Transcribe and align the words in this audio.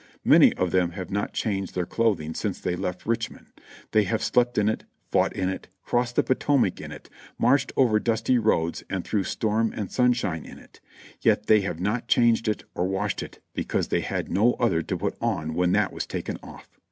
Many 0.25 0.51
of 0.53 0.71
them 0.71 0.93
have 0.93 1.11
not 1.11 1.31
changed 1.31 1.75
their 1.75 1.85
clothing 1.85 2.33
since 2.33 2.59
they 2.59 2.75
left 2.75 3.05
Richmond; 3.05 3.51
they 3.91 4.01
have 4.05 4.23
slept 4.23 4.57
in 4.57 4.67
it, 4.67 4.83
fought 5.11 5.31
in 5.35 5.47
it, 5.47 5.67
crossed 5.83 6.15
the 6.15 6.23
Potomac 6.23 6.81
in 6.81 6.91
it, 6.91 7.07
marched 7.37 7.71
over 7.77 7.99
dusty 7.99 8.39
roads 8.39 8.83
and 8.89 9.05
through 9.05 9.25
storm 9.25 9.71
and 9.77 9.91
sunshine 9.91 10.43
in 10.43 10.57
it, 10.57 10.81
yet 11.21 11.45
they 11.45 11.61
have 11.61 11.79
not 11.79 12.07
changed 12.07 12.47
it 12.47 12.63
or 12.73 12.87
washed 12.87 13.21
it 13.21 13.41
because 13.53 13.89
they 13.89 14.01
had 14.01 14.31
no 14.31 14.53
other 14.55 14.81
to 14.81 14.97
put 14.97 15.15
on 15.21 15.53
when 15.53 15.71
that 15.73 15.93
was 15.93 16.07
taken 16.07 16.39
off. 16.41 16.67